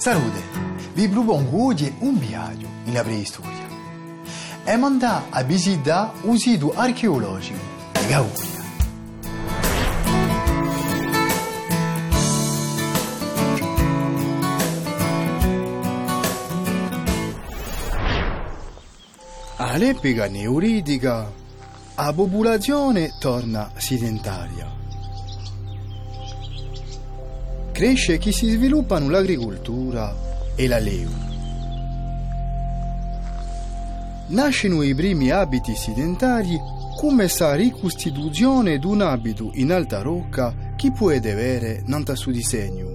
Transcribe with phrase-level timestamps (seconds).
[0.00, 0.40] Salute,
[0.94, 3.68] vi propongo oggi un viaggio nella preistoria
[4.64, 7.58] e mandare a visitare un sito archeologico
[7.92, 8.48] di Gauria.
[19.56, 21.30] All'epoca neuritica,
[21.96, 24.79] la popolazione torna sedentaria.
[27.80, 30.14] Cresce chi si sviluppano l'agricoltura
[30.54, 31.16] e la leva.
[34.26, 36.60] Nascono i primi abiti sedentari
[36.94, 42.88] come sa ricostituzione di un abito in alta rocca che può avere nanta su disegno.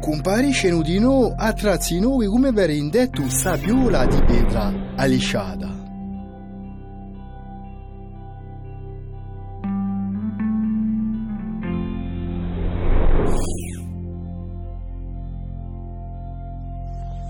[0.00, 5.75] Compariscono di nuovo attrazi nuovi come per indetto sabbiola di pietra alisciata.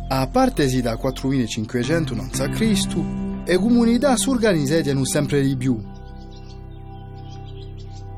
[0.08, 5.76] A partesi da 4500 a.C., le comunità si organizzano sempre di più.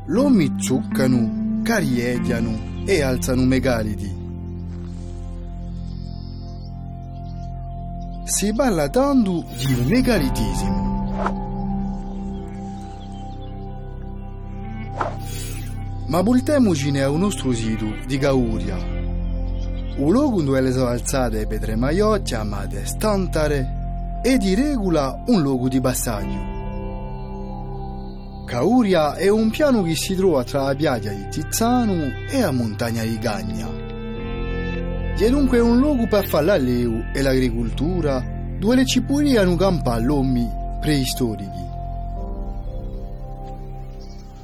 [0.06, 4.16] L'uomo zuccano, cariediano e alzano megalidi.
[8.24, 10.86] Si parla tanto di megalitismo.
[16.08, 18.97] Ma voltiamoci a un nostro sito di Gauria,
[19.98, 25.68] un luogo dove le sono alzate pedre maior chiamate stantare e di regola un luogo
[25.68, 26.56] di passaggio.
[28.46, 33.02] Cauria è un piano che si trova tra la piaggia di Tizzano e la montagna
[33.02, 33.68] di Gagna.
[35.16, 38.24] È dunque un luogo per fare l'alleu e l'agricoltura
[38.56, 40.48] dove le cipurie hanno campo all'uomi
[40.80, 41.66] preistorici.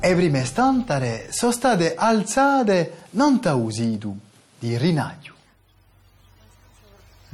[0.00, 4.18] Le prime stantare sono state alzate non da usidu
[4.58, 5.33] di rinaggio.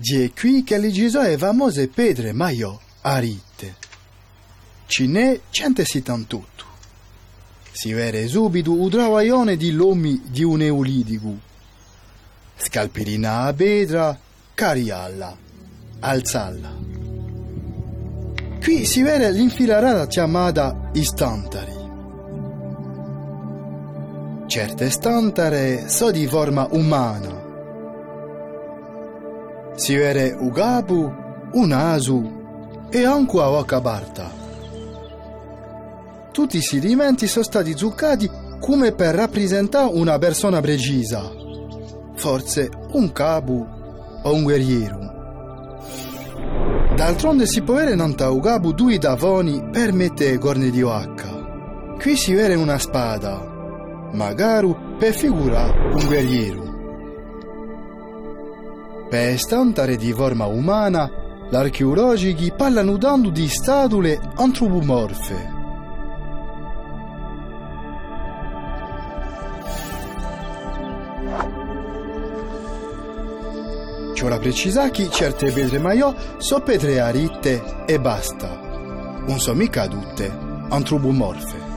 [0.03, 3.77] È qui che le Gesù famose pedre maiò a rite.
[4.87, 6.65] Ce n'è 178.
[7.71, 11.39] Si vede subito un travaglione di lomi di un eulitico.
[12.56, 14.19] Scalpirina a pedra,
[14.55, 15.37] carialla,
[16.00, 16.75] alzalla.
[18.60, 21.78] Qui si vede l'infilarata chiamata istantari.
[24.47, 27.50] Certe stantare sono di forma umana.
[29.80, 31.10] Si vede un capo,
[31.52, 34.30] un naso e anche una bocca barta.
[36.30, 38.30] Tutti i sedimenti sono stati zuccati
[38.60, 41.32] come per rappresentare una persona precisa,
[42.14, 43.66] forse un capo
[44.22, 44.98] o un guerriero.
[46.94, 51.97] D'altronde si può non un capo due davoni per mettere corne di vacca.
[51.98, 56.69] Qui si vede una spada, magari per figurare un guerriero.
[59.10, 61.10] Per stantare di forma umana,
[61.50, 65.50] l'archeologi parlano dando di statue antropomorfe.
[74.12, 78.60] C'è la precisa che certe pietre maiò sono pietre aritte e basta.
[79.27, 80.32] Non sono mica tutte
[80.69, 81.69] antropomorfe.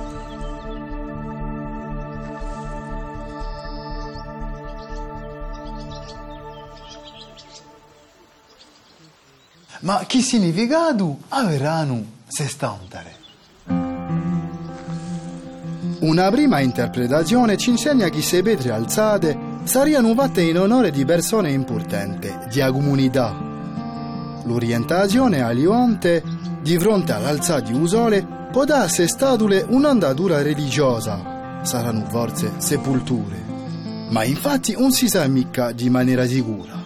[9.84, 13.16] Ma che significato avranno sestantare?
[16.00, 21.52] Una prima interpretazione ci insegna che se pietre alzate saranno fatte in onore di persone
[21.52, 23.36] importanti, di comunità.
[24.46, 26.24] L'orientazione a Lionte,
[26.62, 33.44] di fronte all'alzata di Usole, potrà essere statule un'andatura religiosa, saranno forse sepolture.
[34.12, 36.83] Ma infatti non si sa mica di maniera sicura.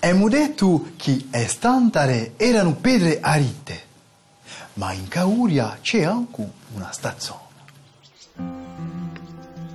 [0.00, 3.82] Abbiamo detto che le stantare erano pedre arite,
[4.74, 7.40] ma in Cauria c'è anche una stazione.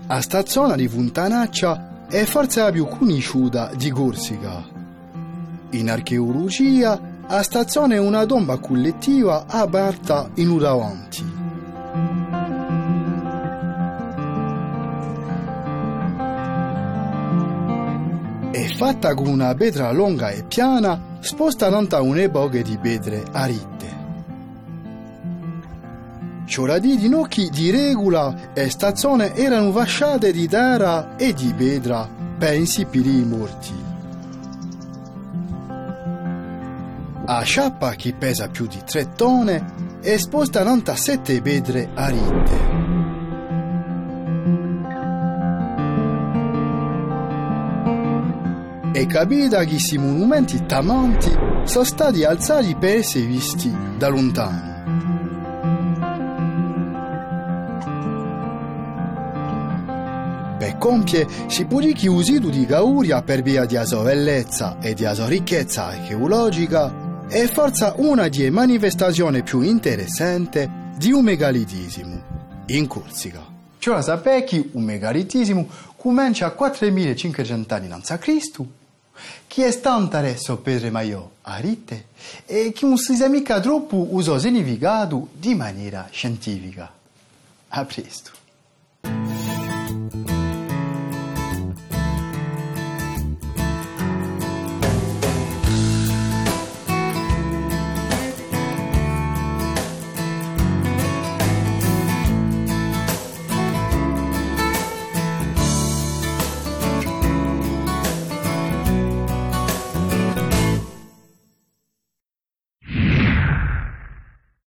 [0.07, 4.63] La stazione di Fontanaccia è forse la più conosciuta di Corsica.
[5.71, 11.32] In archeologia, la stazione è una tomba collettiva aperta in un.
[18.85, 24.01] Fatta con una pietra lunga e piana, sposta da un'epoca di pietre arite.
[26.45, 32.55] C'ora di ginocchi di regola e stazione erano fasciate di terra e di pietra per
[32.55, 33.73] i morti.
[37.25, 39.65] A sciappa che pesa più di tre tone
[40.01, 42.72] è esposta 97 pietre arite.
[49.05, 51.31] Capita che questi monumenti tamanti
[51.63, 54.71] sono stati alzati per essere visti da lontano.
[60.57, 64.93] Per compie si può dire che usido di Gauria per via di sua bellezza e
[64.93, 72.21] di sua ricchezza archeologica è forse una delle manifestazioni più interessanti di un megalitismo
[72.67, 73.41] in Corsica.
[73.77, 75.67] Cioè sapete che un megalitismo
[75.97, 78.82] comincia a 4500 anni a.C.,
[79.47, 82.07] che è stato adesso Pedro Maiò a rite
[82.45, 86.91] e che non si è mica troppo usato significato di maniera scientifica.
[87.69, 88.42] A presto.